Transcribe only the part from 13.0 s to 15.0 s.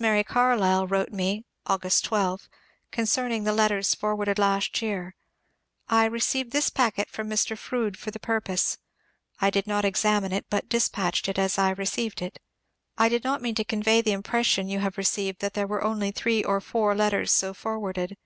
did not mean to convey the impression you have